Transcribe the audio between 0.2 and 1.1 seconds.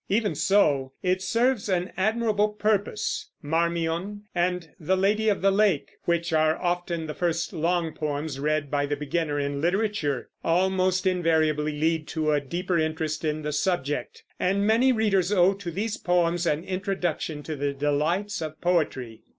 so,